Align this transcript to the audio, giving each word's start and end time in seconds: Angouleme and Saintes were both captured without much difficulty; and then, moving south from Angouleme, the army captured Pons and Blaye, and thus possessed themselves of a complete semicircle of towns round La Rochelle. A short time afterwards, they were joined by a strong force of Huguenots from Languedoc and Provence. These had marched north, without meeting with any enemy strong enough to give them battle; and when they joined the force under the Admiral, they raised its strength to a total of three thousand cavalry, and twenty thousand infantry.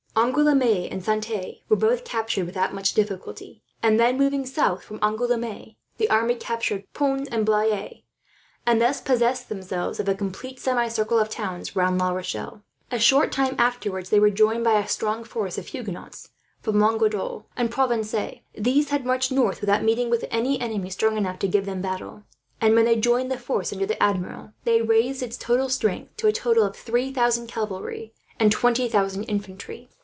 Angouleme 0.13 0.89
and 0.91 1.01
Saintes 1.01 1.61
were 1.69 1.77
both 1.77 2.03
captured 2.03 2.45
without 2.45 2.73
much 2.73 2.93
difficulty; 2.93 3.63
and 3.81 3.97
then, 3.97 4.17
moving 4.17 4.45
south 4.45 4.83
from 4.83 4.99
Angouleme, 4.99 5.77
the 5.97 6.09
army 6.09 6.35
captured 6.35 6.83
Pons 6.93 7.29
and 7.29 7.45
Blaye, 7.45 8.03
and 8.65 8.81
thus 8.81 8.99
possessed 8.99 9.47
themselves 9.47 10.01
of 10.01 10.09
a 10.09 10.13
complete 10.13 10.59
semicircle 10.59 11.17
of 11.17 11.29
towns 11.29 11.77
round 11.77 11.97
La 11.97 12.11
Rochelle. 12.11 12.61
A 12.91 12.99
short 12.99 13.31
time 13.31 13.55
afterwards, 13.57 14.09
they 14.09 14.19
were 14.19 14.29
joined 14.29 14.65
by 14.65 14.73
a 14.79 14.85
strong 14.87 15.23
force 15.23 15.57
of 15.57 15.67
Huguenots 15.67 16.31
from 16.59 16.77
Languedoc 16.81 17.45
and 17.55 17.71
Provence. 17.71 18.13
These 18.53 18.89
had 18.89 19.05
marched 19.05 19.31
north, 19.31 19.61
without 19.61 19.81
meeting 19.81 20.09
with 20.09 20.25
any 20.29 20.59
enemy 20.59 20.89
strong 20.89 21.15
enough 21.15 21.39
to 21.39 21.47
give 21.47 21.65
them 21.65 21.81
battle; 21.81 22.23
and 22.59 22.75
when 22.75 22.83
they 22.85 22.97
joined 22.97 23.31
the 23.31 23.39
force 23.39 23.71
under 23.71 23.85
the 23.85 24.03
Admiral, 24.03 24.51
they 24.65 24.81
raised 24.81 25.23
its 25.23 25.39
strength 25.73 26.17
to 26.17 26.27
a 26.27 26.33
total 26.33 26.63
of 26.65 26.75
three 26.75 27.13
thousand 27.13 27.47
cavalry, 27.47 28.13
and 28.41 28.51
twenty 28.51 28.89
thousand 28.89 29.23
infantry. 29.23 29.87